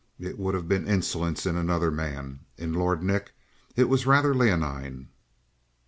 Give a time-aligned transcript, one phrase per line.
[0.19, 3.33] It would have been insolence in another man; in Lord Nick
[3.75, 5.09] it was rather leonine.